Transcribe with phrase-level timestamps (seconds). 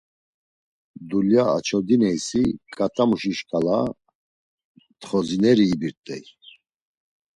[1.09, 2.43] Dulya açodineysi,
[2.75, 6.23] ǩatamuşi şǩala ntxozineri ibirt̆ey.